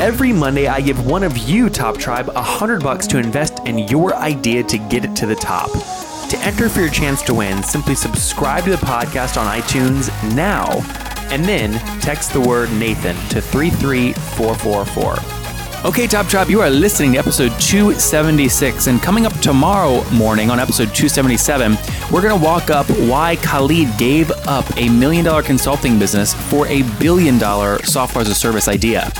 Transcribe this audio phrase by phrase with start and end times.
[0.00, 3.80] Every Monday, I give one of you, Top Tribe, a hundred bucks to invest in
[3.80, 5.70] your idea to get it to the top.
[6.30, 10.64] To enter for your chance to win, simply subscribe to the podcast on iTunes now,
[11.30, 15.18] and then text the word Nathan to 33444.
[15.86, 20.58] Okay, Top Tribe, you are listening to episode 276, and coming up tomorrow morning on
[20.58, 21.76] episode 277,
[22.10, 26.66] we're going to walk up why Khalid gave up a million dollar consulting business for
[26.68, 29.12] a billion dollar software as a service idea.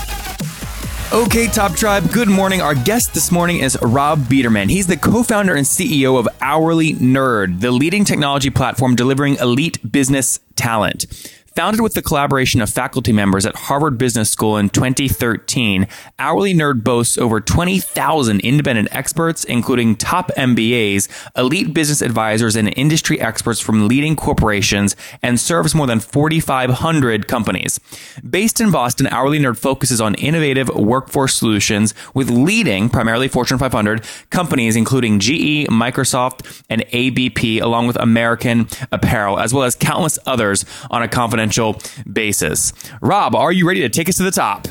[1.13, 2.61] Okay, Top Tribe, good morning.
[2.61, 4.69] Our guest this morning is Rob Biederman.
[4.69, 9.91] He's the co founder and CEO of Hourly Nerd, the leading technology platform delivering elite
[9.91, 11.07] business talent.
[11.55, 15.85] Founded with the collaboration of faculty members at Harvard Business School in 2013,
[16.17, 23.19] Hourly Nerd boasts over 20,000 independent experts, including top MBAs, elite business advisors, and industry
[23.19, 27.81] experts from leading corporations, and serves more than 4,500 companies.
[28.27, 34.07] Based in Boston, Hourly Nerd focuses on innovative workforce solutions with leading, primarily Fortune 500,
[34.29, 40.63] companies including GE, Microsoft, and ABP, along with American Apparel, as well as countless others
[40.89, 41.09] on a
[41.41, 41.77] confidential
[42.11, 42.73] basis.
[43.01, 44.67] Rob, are you ready to take us to the top?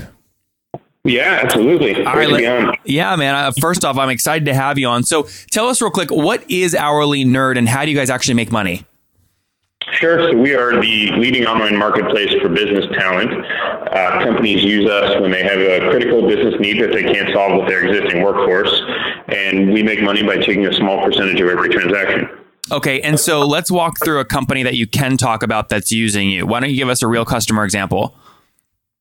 [1.03, 1.97] Yeah, absolutely.
[2.05, 3.35] All right, let- yeah, man.
[3.35, 5.03] Uh, first off, I'm excited to have you on.
[5.03, 8.35] So, tell us real quick, what is Hourly Nerd, and how do you guys actually
[8.35, 8.85] make money?
[9.93, 10.31] Sure.
[10.31, 13.31] So we are the leading online marketplace for business talent.
[13.33, 17.59] Uh, companies use us when they have a critical business need that they can't solve
[17.59, 18.71] with their existing workforce,
[19.29, 22.29] and we make money by taking a small percentage of every transaction.
[22.73, 26.31] Okay, and so let's walk through a company that you can talk about that's using
[26.31, 26.47] you.
[26.47, 28.15] Why don't you give us a real customer example?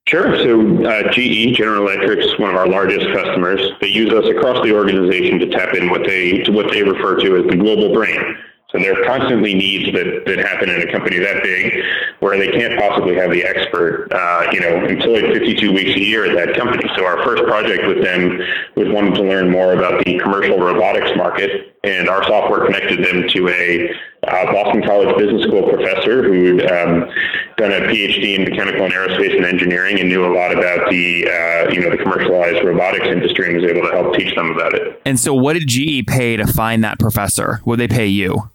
[0.08, 0.36] Sure.
[0.40, 3.62] So uh, GE, General Electric, is one of our largest customers.
[3.80, 7.20] They use us across the organization to tap in what they to what they refer
[7.20, 8.36] to as the global brain.
[8.72, 11.74] So there are constantly needs that, that happen in a company that big
[12.20, 16.30] where they can't possibly have the expert, uh, you know, employed 52 weeks a year
[16.30, 16.84] at that company.
[16.96, 18.38] So our first project with them
[18.76, 23.28] was wanting to learn more about the commercial robotics market, and our software connected them
[23.30, 23.90] to a
[24.28, 27.10] uh, Boston College Business School professor who'd um,
[27.58, 31.26] done a PhD in mechanical and aerospace and engineering and knew a lot about the,
[31.26, 34.76] uh, you know, the commercialized robotics industry and was able to help teach them about
[34.76, 35.02] it.
[35.06, 37.62] And so, what did GE pay to find that professor?
[37.64, 38.52] What did they pay you?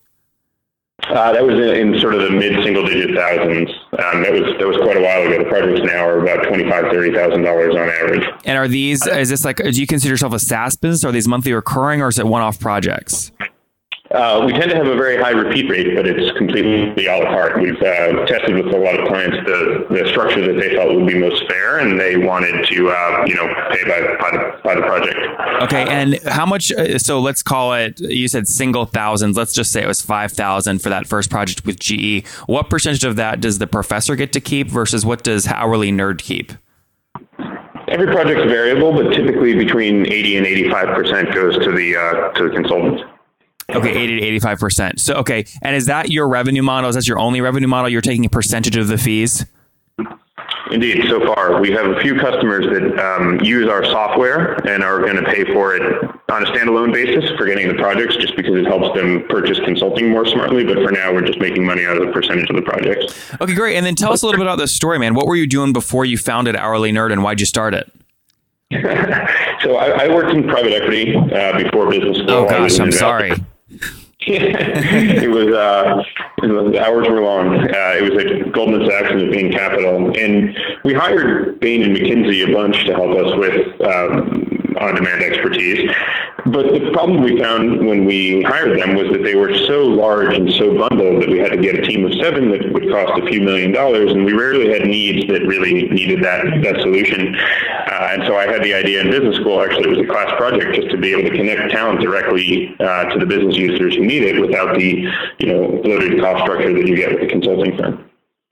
[1.11, 3.71] Uh, that was in, sort of the mid single digit thousands.
[3.93, 5.43] Um, that was that was quite a while ago.
[5.43, 8.25] The projects now are about twenty five thirty thousand dollars on average.
[8.45, 9.07] And are these?
[9.07, 9.59] Is this like?
[9.59, 11.05] Do you consider yourself a SaaS business?
[11.05, 13.33] Are these monthly recurring, or is it one off projects?
[14.15, 17.25] Uh, we tend to have a very high repeat rate, but it's completely a la
[17.25, 17.61] carte.
[17.61, 21.07] We've uh, tested with a lot of clients the, the structure that they felt would
[21.07, 24.75] be most fair, and they wanted to, uh, you know, pay by, by, the, by
[24.77, 25.19] the project.
[25.63, 26.71] Okay, and how much?
[26.71, 27.99] uh, So let's call it.
[28.01, 29.37] You said single thousands.
[29.37, 32.25] Let's just say it was five thousand for that first project with GE.
[32.47, 36.19] What percentage of that does the professor get to keep versus what does Hourly Nerd
[36.19, 36.53] keep?
[37.89, 42.55] Every project's variable, but typically between 80 and 85% goes to the, uh, to the
[42.55, 43.01] consultant.
[43.71, 45.01] Okay, eighty to eighty-five percent.
[45.01, 46.91] So okay, and is that your revenue model?
[46.91, 47.89] Is that your only revenue model?
[47.89, 49.47] You're taking a percentage of the fees.
[50.71, 55.01] Indeed, so far we have a few customers that um, use our software and are
[55.01, 55.83] going to pay for it
[56.31, 60.11] on a standalone basis for getting the projects, just because it helps them purchase consulting
[60.11, 60.65] more smartly.
[60.65, 63.33] But for now, we're just making money out of the percentage of the projects.
[63.41, 63.77] Okay, great.
[63.77, 65.15] And then tell us a little bit about this story, man.
[65.15, 67.91] What were you doing before you founded Hourly Nerd, and why'd you start it?
[69.63, 72.31] so I, I worked in private equity uh, before business school.
[72.31, 73.35] Oh gosh, I'm sorry.
[74.27, 76.03] It was uh,
[76.43, 77.59] it hours were long.
[77.59, 82.49] Uh, it was at Goldman Sachs and Bain Capital, and we hired Bain and McKinsey
[82.49, 85.91] a bunch to help us with um, on-demand expertise.
[86.47, 90.37] But the problem we found when we hired them was that they were so large
[90.37, 93.23] and so bundled that we had to get a team of seven that would cost
[93.23, 97.35] a few million dollars, and we rarely had needs that really needed that that solution.
[97.35, 99.63] Uh, and so I had the idea in business school.
[99.63, 103.05] Actually, it was a class project just to be able to connect talent directly uh,
[103.05, 106.87] to the business users who need it without the you know bloated cost structure that
[106.87, 108.05] you get with a consulting firm.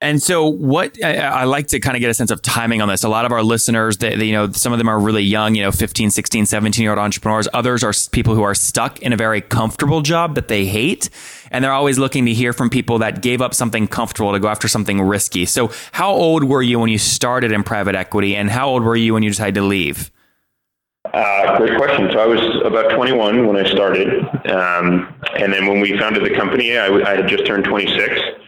[0.03, 2.89] And so, what I, I like to kind of get a sense of timing on
[2.89, 3.05] this.
[3.05, 5.55] A lot of our listeners, they, they, you know, some of them are really young,
[5.55, 7.47] you know, 15, 16, 17 year old entrepreneurs.
[7.55, 11.09] Others are people who are stuck in a very comfortable job that they hate.
[11.53, 14.49] And they're always looking to hear from people that gave up something comfortable to go
[14.49, 15.47] after something risky.
[15.47, 18.35] So, how old were you when you started in private equity?
[18.35, 20.11] And how old were you when you decided to leave?
[21.05, 22.11] Uh, great question.
[22.11, 26.35] So I was about 21 when I started, um, and then when we founded the
[26.35, 28.42] company, I, had just turned 26.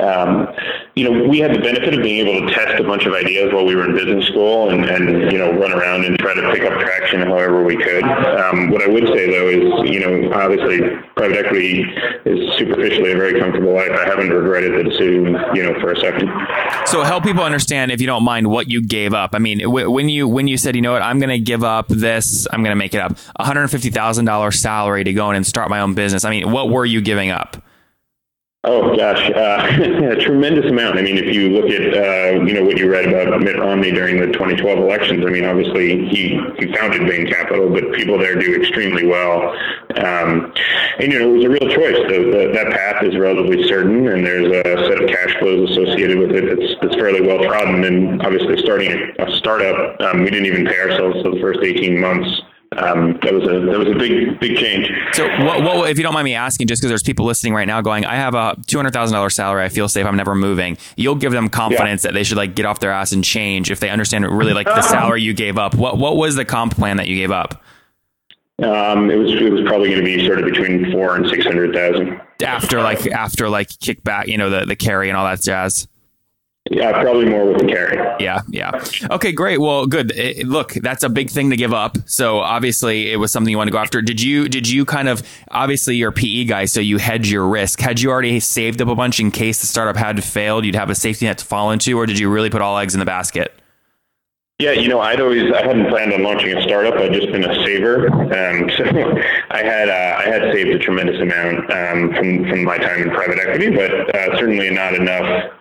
[0.00, 0.48] Um,
[0.96, 3.52] you know, we had the benefit of being able to test a bunch of ideas
[3.52, 6.52] while we were in business school and, and you know, run around and try to
[6.52, 8.02] pick up traction however we could.
[8.02, 10.80] Um, what I would say though is, you know, obviously
[11.14, 11.82] private equity
[12.24, 13.90] is superficially a very comfortable life.
[13.92, 16.28] I haven't regretted the decision, you know, for a second.
[16.86, 19.34] So help people understand, if you don't mind, what you gave up.
[19.34, 21.62] I mean, w- when you when you said, you know what, I'm going to give
[21.62, 25.70] up this, I'm going to make it up, $150,000 salary to go in and start
[25.70, 26.24] my own business.
[26.24, 27.56] I mean, what were you giving up?
[28.66, 29.68] Oh gosh, uh,
[30.12, 30.98] a tremendous amount.
[30.98, 33.90] I mean, if you look at uh, you know what you read about Mitt Romney
[33.90, 38.34] during the 2012 elections, I mean, obviously he he founded Bain Capital, but people there
[38.40, 39.54] do extremely well.
[39.96, 40.50] Um,
[40.98, 42.00] and you know, it was a real choice.
[42.08, 46.18] The, the, that path is relatively certain, and there's a set of cash flows associated
[46.18, 47.84] with it that's, that's fairly well trodden.
[47.84, 52.00] And obviously, starting a, startup, um, we didn't even pay ourselves for the first 18
[52.00, 52.40] months
[52.78, 54.90] um, that was a that was a big big change.
[55.12, 57.66] So, what, what if you don't mind me asking, just because there's people listening right
[57.66, 60.34] now going, I have a two hundred thousand dollars salary, I feel safe, I'm never
[60.34, 60.76] moving.
[60.96, 62.10] You'll give them confidence yeah.
[62.10, 64.66] that they should like get off their ass and change if they understand really like
[64.66, 65.74] the salary you gave up.
[65.74, 67.62] What what was the comp plan that you gave up?
[68.62, 71.44] Um, it was it was probably going to be sort of between four and six
[71.44, 72.20] hundred thousand.
[72.44, 75.88] After like after like kickback, you know the the carry and all that jazz.
[76.70, 77.96] Yeah, probably more with the carry.
[78.18, 78.82] Yeah, yeah.
[79.10, 79.60] Okay, great.
[79.60, 80.12] Well, good.
[80.12, 81.98] It, look, that's a big thing to give up.
[82.06, 84.00] So obviously, it was something you want to go after.
[84.00, 84.48] Did you?
[84.48, 85.22] Did you kind of?
[85.50, 87.80] Obviously, you're a PE guy, so you hedge your risk.
[87.80, 90.64] Had you already saved up a bunch in case the startup had failed?
[90.64, 92.94] You'd have a safety net to fall into, or did you really put all eggs
[92.94, 93.52] in the basket?
[94.58, 96.94] Yeah, you know, I'd always I hadn't planned on launching a startup.
[96.94, 98.84] I'd just been a saver, um, so
[99.50, 103.10] I had uh, I had saved a tremendous amount um, from from my time in
[103.10, 105.52] private equity, but uh, certainly not enough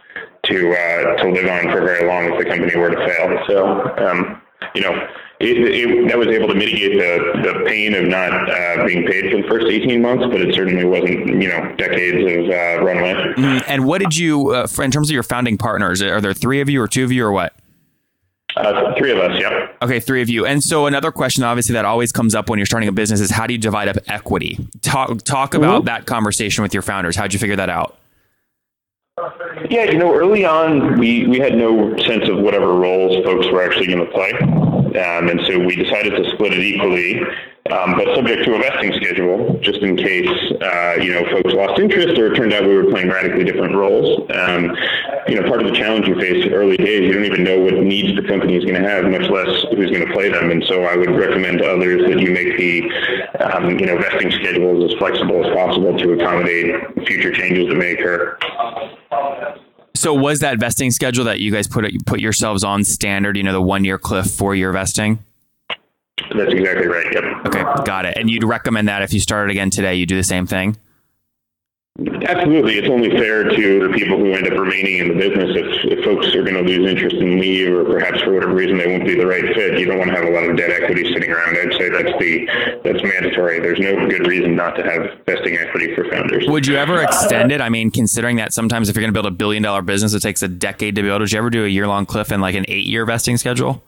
[0.45, 3.43] to uh, to live on for very long if the company were to fail.
[3.47, 4.41] So um,
[4.75, 5.07] you know,
[5.39, 9.31] it, it, that was able to mitigate the, the pain of not uh, being paid
[9.31, 13.13] for the first 18 months, but it certainly wasn't, you know, decades of uh, runway.
[13.13, 13.59] Mm-hmm.
[13.67, 16.69] And what did you, uh, in terms of your founding partners, are there three of
[16.69, 17.53] you or two of you or what?
[18.55, 19.67] Uh, three of us, yeah.
[19.81, 20.45] Okay, three of you.
[20.45, 23.31] And so another question, obviously, that always comes up when you're starting a business is
[23.31, 24.59] how do you divide up equity?
[24.81, 25.85] Talk talk about mm-hmm.
[25.87, 27.15] that conversation with your founders.
[27.15, 27.97] How'd you figure that out?
[29.69, 33.63] Yeah, you know, early on, we, we had no sense of whatever roles folks were
[33.63, 34.31] actually going to play.
[34.99, 37.19] Um, and so we decided to split it equally,
[37.71, 40.29] um, but subject to a vesting schedule, just in case,
[40.61, 43.73] uh, you know, folks lost interest or it turned out we were playing radically different
[43.75, 44.29] roles.
[44.35, 44.75] Um,
[45.27, 47.73] you know, part of the challenge you face early days, you don't even know what
[47.73, 50.51] needs the company is going to have, much less who's going to play them.
[50.51, 52.83] And so I would recommend to others that you make the,
[53.39, 57.93] um, you know, vesting schedules as flexible as possible to accommodate future changes that may
[57.93, 58.37] occur.
[59.95, 63.37] So was that vesting schedule that you guys put put yourselves on standard?
[63.37, 65.23] You know, the one year cliff, four year vesting.
[66.35, 67.11] That's exactly right.
[67.13, 67.23] Yep.
[67.47, 68.17] Okay, got it.
[68.17, 70.77] And you'd recommend that if you started again today, you do the same thing.
[71.99, 72.79] Absolutely.
[72.79, 75.51] It's only fair to the people who end up remaining in the business.
[75.53, 78.79] If, if folks are going to lose interest and leave, or perhaps for whatever reason
[78.79, 80.71] they won't be the right fit, you don't want to have a lot of debt
[80.71, 81.55] equity sitting around.
[81.55, 83.59] I'd say that's the that's mandatory.
[83.59, 86.47] There's no good reason not to have vesting equity for founders.
[86.47, 87.61] Would you ever extend it?
[87.61, 90.21] I mean, considering that sometimes if you're going to build a billion dollar business, it
[90.21, 91.21] takes a decade to build.
[91.21, 93.83] Would you ever do a year long cliff and like an eight year vesting schedule?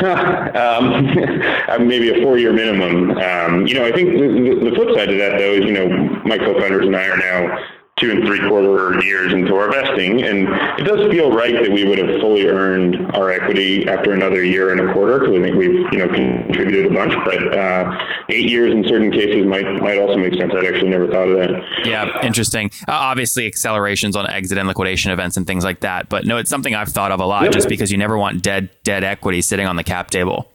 [0.56, 3.10] um, maybe a four-year minimum.
[3.18, 5.88] Um, you know, I think the, the, flip side of that, though, is you know,
[6.24, 7.58] my co-founders and I are now
[8.00, 10.22] two and three quarter years into our vesting.
[10.22, 10.48] And
[10.80, 14.72] it does feel right that we would have fully earned our equity after another year
[14.72, 17.14] and a quarter because I think we've, you know, contributed a bunch.
[17.24, 17.98] But uh,
[18.30, 20.52] eight years in certain cases might might also make sense.
[20.56, 21.50] I'd actually never thought of that.
[21.84, 22.70] Yeah, interesting.
[22.88, 26.08] Uh, obviously, accelerations on exit and liquidation events and things like that.
[26.08, 27.52] But no, it's something I've thought of a lot yep.
[27.52, 30.50] just because you never want dead dead equity sitting on the cap table.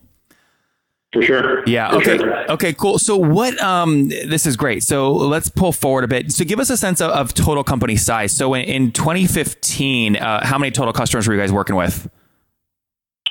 [1.16, 1.64] For sure.
[1.66, 1.92] Yeah.
[1.92, 2.18] For okay.
[2.18, 2.52] Sure.
[2.52, 2.74] Okay.
[2.74, 3.00] Cool.
[3.00, 3.58] So what?
[3.64, 4.84] Um, this is great.
[4.84, 6.32] So let's pull forward a bit.
[6.34, 8.36] So give us a sense of, of total company size.
[8.36, 12.10] So in, in 2015, uh, how many total customers were you guys working with?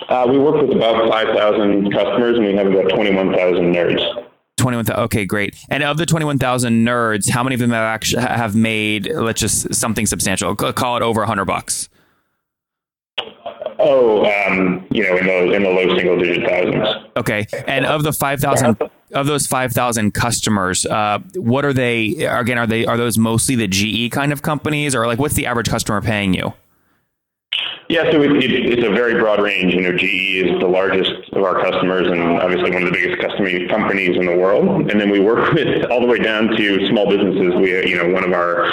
[0.08, 4.24] Uh, we work with about 5,000 customers, and we have about 21,000 nerds.
[4.56, 5.02] 21,000.
[5.02, 9.10] okay great and of the 21,000 nerds how many of them have actually have made
[9.12, 11.88] let's just something substantial call it over 100 bucks
[13.86, 16.88] Oh, um, you know, in the in the low single digit thousands.
[17.16, 18.78] Okay, and of the five thousand
[19.12, 22.24] of those five thousand customers, uh, what are they?
[22.24, 25.46] Again, are they are those mostly the GE kind of companies, or like what's the
[25.46, 26.54] average customer paying you?
[27.88, 29.74] Yeah, so it, it, it's a very broad range.
[29.74, 33.20] You know, GE is the largest of our customers and obviously one of the biggest
[33.20, 34.90] customer companies in the world.
[34.90, 37.54] And then we work with all the way down to small businesses.
[37.56, 38.72] We, you know, one of our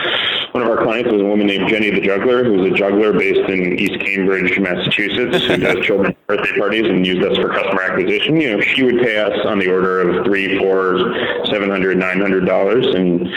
[0.51, 3.49] one of our clients was a woman named Jenny the Juggler, who's a juggler based
[3.49, 8.39] in East Cambridge, Massachusetts, who does children's birthday parties and used us for customer acquisition.
[8.39, 11.15] You know, she would pay us on the order of three, four,
[11.45, 13.27] seven hundred, nine hundred dollars, and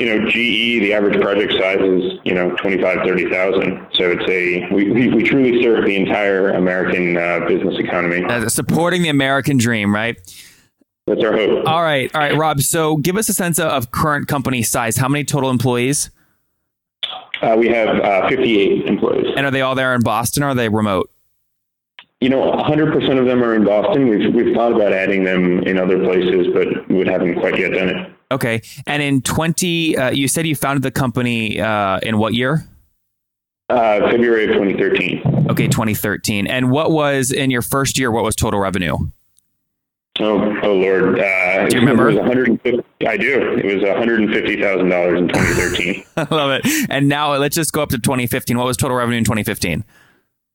[0.00, 3.86] you know, GE, the average project size is you know twenty five, thirty thousand.
[3.94, 8.24] So it's a we, we, we truly serve the entire American uh, business economy.
[8.24, 10.16] Uh, supporting the American dream, right?
[11.06, 11.68] That's our hope.
[11.68, 12.60] All right, all right, Rob.
[12.60, 14.96] So give us a sense of current company size.
[14.96, 16.10] How many total employees?
[17.42, 19.26] Uh, we have uh, 58 employees.
[19.36, 21.10] And are they all there in Boston or are they remote?
[22.20, 24.08] You know, 100% of them are in Boston.
[24.08, 27.90] We've, we've thought about adding them in other places, but we haven't quite yet done
[27.90, 28.12] it.
[28.32, 28.62] Okay.
[28.86, 32.66] And in 20, uh, you said you founded the company uh, in what year?
[33.68, 35.48] Uh, February of 2013.
[35.50, 36.46] Okay, 2013.
[36.46, 38.10] And what was in your first year?
[38.10, 38.96] What was total revenue?
[40.18, 41.20] Oh, oh Lord!
[41.20, 42.10] Uh, do you remember?
[43.06, 43.58] I do.
[43.58, 46.04] It was 150 thousand dollars in 2013.
[46.16, 46.86] I love it.
[46.90, 48.56] And now let's just go up to 2015.
[48.56, 49.84] What was total revenue in 2015?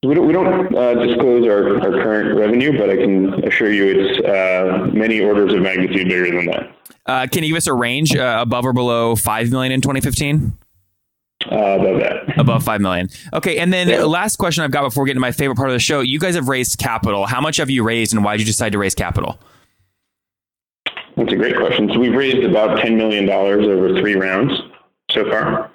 [0.04, 3.86] We don't, we don't uh, disclose our, our current revenue, but I can assure you
[3.86, 6.76] it's uh, many orders of magnitude bigger than that.
[7.06, 10.58] Uh, can you give us a range uh, above or below five million in 2015?
[11.50, 12.40] Uh, above that.
[12.40, 13.10] Above five million.
[13.34, 14.04] Okay, and then yeah.
[14.04, 16.02] last question I've got before getting to my favorite part of the show.
[16.02, 17.26] You guys have raised capital.
[17.26, 19.40] How much have you raised, and why did you decide to raise capital?
[21.18, 21.90] That's a great question.
[21.94, 24.54] So we've raised about $10 million over three rounds
[25.12, 25.72] so far.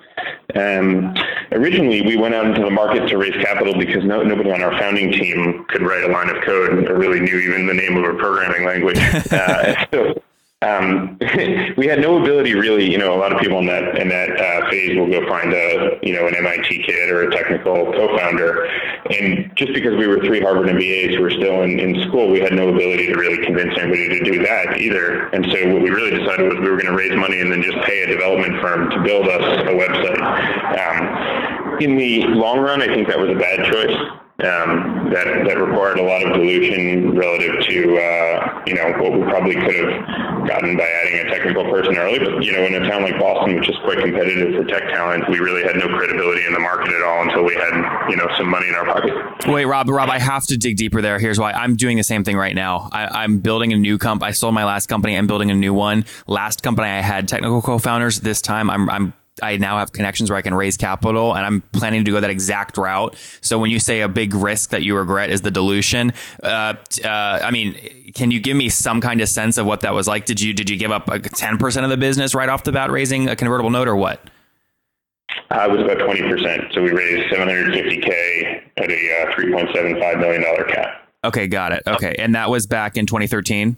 [0.55, 1.15] Um,
[1.53, 4.77] originally, we went out into the market to raise capital because no, nobody on our
[4.79, 8.05] founding team could write a line of code or really knew even the name of
[8.05, 8.99] a programming language.
[9.37, 10.23] Uh, so
[10.63, 11.19] um,
[11.77, 14.31] we had no ability really, you know, a lot of people in that in that
[14.41, 18.65] uh, phase will go find a, you know, an MIT kid or a technical co-founder,
[19.11, 22.41] and just because we were three Harvard MBAs who were still in, in school, we
[22.41, 25.29] had no ability to really convince anybody to do that either.
[25.29, 27.63] And so what we really decided was we were going to raise money and then
[27.63, 30.21] just pay a development firm to build us a website.
[30.81, 35.99] Um, in the long run, I think that was a bad choice um, that required
[35.99, 40.77] a lot of dilution relative to uh, you know what we probably could have gotten
[40.77, 42.19] by adding a technical person early.
[42.19, 45.25] But you know, in a town like Boston, which is quite competitive for tech talent,
[45.31, 48.29] we really had no credibility in the market at all until we had you know
[48.37, 49.15] some money in our pocket.
[49.49, 51.19] Wait, Rob, Rob, I have to dig deeper there.
[51.19, 51.53] Here's why.
[51.53, 52.91] I'm doing the same thing right now.
[52.93, 54.23] I, am building a new comp.
[54.23, 55.17] I sold my last company.
[55.17, 56.05] I'm building a new one.
[56.27, 58.21] Last company I had technical co-founders.
[58.21, 61.61] This time I'm I'm I now have connections where I can raise capital and I'm
[61.73, 63.17] planning to go that exact route.
[63.41, 66.13] So when you say a big risk that you regret is the dilution,
[66.43, 66.75] uh,
[67.05, 67.75] uh, I mean,
[68.15, 70.25] can you give me some kind of sense of what that was like?
[70.25, 72.91] Did you, did you give up like 10% of the business right off the bat
[72.91, 74.21] raising a convertible note or what?
[75.51, 76.75] Uh, it was about 20%.
[76.75, 81.09] So we raised 750K at a uh, $3.75 million cap.
[81.25, 81.83] Okay, got it.
[81.87, 82.15] Okay.
[82.19, 83.77] And that was back in 2013?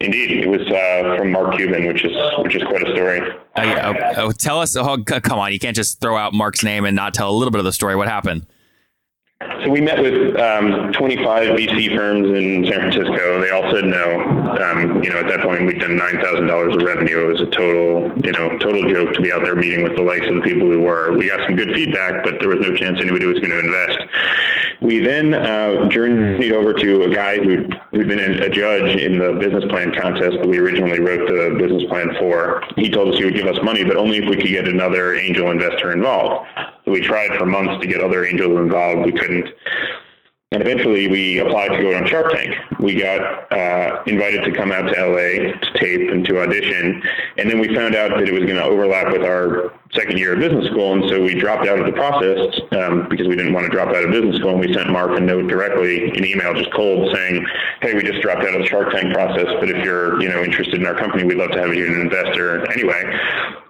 [0.00, 3.20] Indeed, it was uh, from Mark Cuban, which is which is quite a story.
[3.54, 4.76] Uh, oh, tell us.
[4.76, 7.50] Oh, come on, you can't just throw out Mark's name and not tell a little
[7.50, 7.96] bit of the story.
[7.96, 8.46] What happened?
[9.66, 13.40] So we met with um, 25 VC firms in San Francisco.
[13.40, 14.20] They all said no.
[14.62, 17.26] Um, you know, at that point, we'd done $9,000 of revenue.
[17.26, 20.02] It was a total, you know, total joke to be out there meeting with the
[20.02, 21.18] likes of the people we were.
[21.18, 23.98] We got some good feedback, but there was no chance anybody was going to invest.
[24.80, 29.32] We then uh, journeyed over to a guy who'd, who'd been a judge in the
[29.32, 32.62] business plan contest that we originally wrote the business plan for.
[32.76, 35.14] He told us he would give us money, but only if we could get another
[35.14, 36.48] angel investor involved.
[36.86, 39.04] So we tried for months to get other angels involved.
[39.04, 39.48] We couldn't.
[40.52, 42.54] And eventually we applied to go on Shark Tank.
[42.78, 47.02] We got uh, invited to come out to LA to tape and to audition.
[47.38, 50.34] And then we found out that it was going to overlap with our second year
[50.34, 50.92] of business school.
[50.92, 53.88] And so we dropped out of the process um, because we didn't want to drop
[53.88, 54.50] out of business school.
[54.50, 57.44] And we sent Mark a note directly, an email just cold saying,
[57.82, 60.42] hey, we just dropped out of the Shark Tank process, but if you're you know
[60.42, 62.70] interested in our company, we'd love to have you an investor.
[62.72, 63.02] Anyway,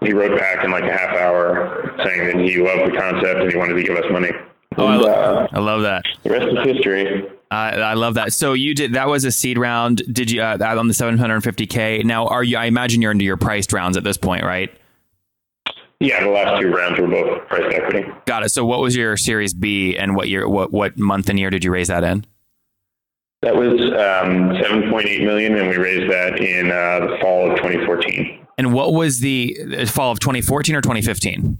[0.02, 3.50] he wrote back in like a half hour saying that he loved the concept and
[3.50, 4.30] he wanted to give us money.
[4.78, 6.04] Oh, I, uh, I love that.
[6.22, 7.28] The rest is history.
[7.50, 8.32] I, I love that.
[8.32, 10.02] So you did that was a seed round.
[10.12, 12.04] Did you uh, on the 750k?
[12.04, 12.56] Now, are you?
[12.56, 14.70] I imagine you're into your priced rounds at this point, right?
[16.00, 18.04] Yeah, the last two rounds were both priced equity.
[18.26, 18.50] Got it.
[18.50, 20.48] So what was your Series B, and what year?
[20.48, 22.26] What what month and year did you raise that in?
[23.42, 28.46] That was um, 7.8 million, and we raised that in uh, the fall of 2014.
[28.58, 31.58] And what was the fall of 2014 or 2015?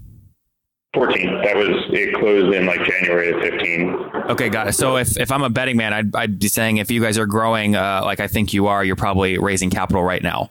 [0.96, 1.42] 14.
[1.44, 3.90] That was it closed in like January of 15.
[4.30, 4.72] Okay, got it.
[4.72, 7.26] So if, if I'm a betting man, I'd, I'd be saying if you guys are
[7.26, 10.50] growing uh, like I think you are, you're probably raising capital right now.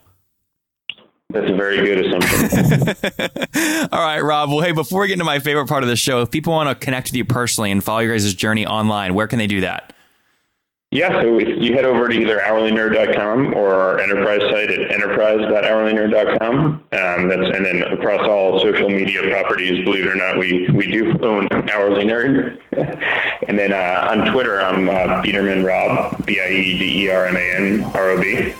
[1.30, 3.88] That's a very good assumption.
[3.92, 4.50] All right, Rob.
[4.50, 6.68] Well, hey, before we get into my favorite part of the show, if people want
[6.68, 9.62] to connect with you personally and follow your guys' journey online, where can they do
[9.62, 9.92] that?
[10.92, 16.56] Yeah, so you head over to either hourlynerd.com or our enterprise site at enterprise.hourlynerd.com.
[16.64, 20.86] Um, that's and then across all social media properties, believe it or not, we we
[20.86, 22.60] do own Hourly Nerd.
[23.48, 27.26] and then uh, on Twitter, I'm uh, Biederman Rob, B I E D E R
[27.26, 28.54] M A N R O B.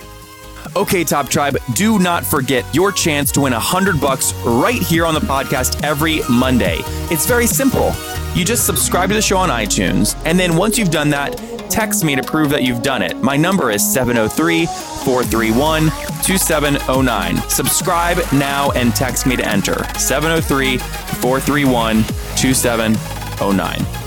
[0.75, 5.05] Okay, Top Tribe, do not forget your chance to win a hundred bucks right here
[5.05, 6.79] on the podcast every Monday.
[7.09, 7.93] It's very simple.
[8.35, 12.03] You just subscribe to the show on iTunes, and then once you've done that, text
[12.03, 13.17] me to prove that you've done it.
[13.17, 15.83] My number is 703 431
[16.23, 17.49] 2709.
[17.49, 22.03] Subscribe now and text me to enter 703 431
[22.35, 24.06] 2709.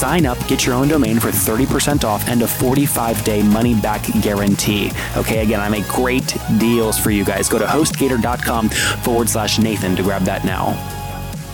[0.00, 4.02] sign up, get your own domain for 30% off and a 45 day money back
[4.22, 4.90] guarantee.
[5.16, 7.48] Okay, again, I make great deals for you guys.
[7.48, 10.68] Go to hostgator.com forward slash Nathan to grab that now.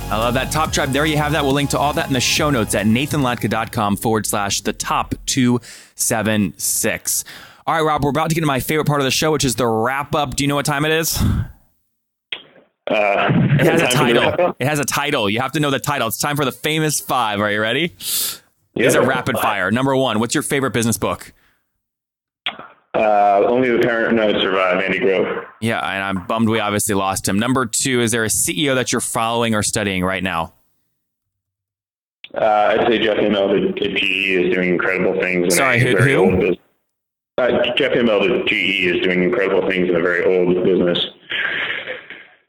[0.08, 0.52] I love that.
[0.52, 1.42] Top Tribe, there you have that.
[1.42, 5.16] We'll link to all that in the show notes at nathanlatka.com forward slash the top
[5.26, 7.24] 276.
[7.66, 9.44] All right, Rob, we're about to get to my favorite part of the show, which
[9.44, 10.36] is the wrap up.
[10.36, 11.20] Do you know what time it is?
[12.88, 14.56] Uh, It has a time for the wrap title.
[14.60, 15.30] It has a title.
[15.30, 16.06] You have to know the title.
[16.08, 17.40] It's time for the famous five.
[17.40, 17.92] Are you ready?
[17.96, 18.42] It's
[18.76, 19.06] a Yeah.
[19.06, 19.70] rapid fire.
[19.70, 21.32] Number one, what's your favorite business book?
[22.94, 25.44] Uh, only the paranoid survive, Andy Grove.
[25.60, 27.38] Yeah, and I'm bummed we obviously lost him.
[27.38, 30.52] Number two, is there a CEO that you're following or studying right now?
[32.34, 35.44] Uh, I'd say Jeff Immelt at at GE is doing incredible things.
[35.44, 36.56] in Sorry, who- who?
[37.38, 40.98] Uh, Jeff Immelt at GE is doing incredible things in a very old business.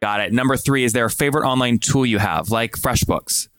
[0.07, 0.31] Got it.
[0.31, 3.49] Number three, is there a favorite online tool you have, like FreshBooks?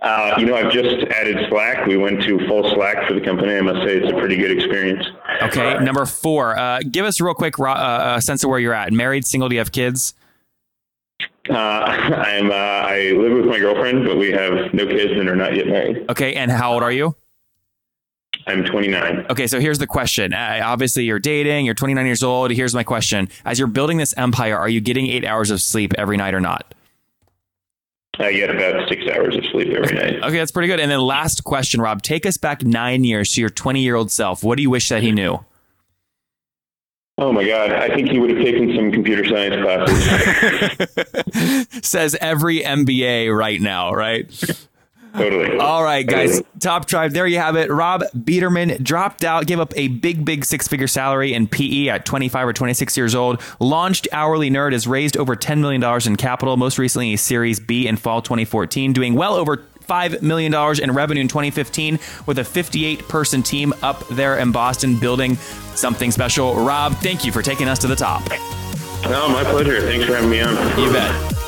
[0.00, 1.86] Uh, you know, I've just added Slack.
[1.86, 3.54] We went to full Slack for the company.
[3.54, 5.06] I must say it's a pretty good experience.
[5.42, 5.78] Okay.
[5.84, 8.94] Number four, uh, give us a real quick uh, a sense of where you're at.
[8.94, 10.14] Married, single, do you have kids?
[11.50, 15.36] Uh, I'm uh, I live with my girlfriend, but we have no kids and are
[15.36, 16.06] not yet married.
[16.08, 16.32] Okay.
[16.32, 17.14] And how old are you?
[18.46, 19.26] I'm 29.
[19.30, 20.32] Okay, so here's the question.
[20.32, 22.50] Uh, obviously, you're dating, you're 29 years old.
[22.50, 23.28] Here's my question.
[23.44, 26.40] As you're building this empire, are you getting eight hours of sleep every night or
[26.40, 26.74] not?
[28.18, 30.22] I get about six hours of sleep every night.
[30.22, 30.80] Okay, that's pretty good.
[30.80, 32.02] And then last question, Rob.
[32.02, 34.44] Take us back nine years to your 20 year old self.
[34.44, 35.38] What do you wish that he knew?
[37.18, 37.70] Oh my God!
[37.70, 41.66] I think he would have taken some computer science classes.
[41.88, 44.26] Says every MBA right now, right?
[45.16, 45.58] Totally.
[45.58, 46.42] All right, guys.
[46.60, 47.70] Top Tribe, there you have it.
[47.70, 52.04] Rob Biederman dropped out, gave up a big, big six figure salary in PE at
[52.04, 56.56] 25 or 26 years old, launched Hourly Nerd, has raised over $10 million in capital,
[56.56, 61.20] most recently a Series B in fall 2014, doing well over $5 million in revenue
[61.20, 65.36] in 2015 with a 58 person team up there in Boston building
[65.74, 66.54] something special.
[66.54, 68.22] Rob, thank you for taking us to the top.
[69.04, 69.80] Oh, my pleasure.
[69.80, 70.54] Thanks for having me on.
[70.80, 71.41] You bet.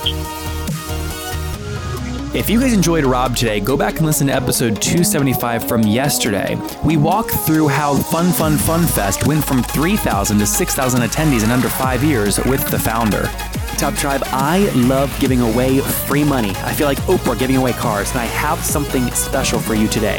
[2.35, 6.61] If you guys enjoyed Rob today, go back and listen to episode 275 from yesterday.
[6.85, 11.53] We walk through how Fun Fun Fun Fest went from 3,000 to 6,000 attendees in
[11.53, 13.31] under five years with the founder.
[13.79, 16.51] Top Tribe, I love giving away free money.
[16.65, 20.19] I feel like Oprah giving away cars, and I have something special for you today.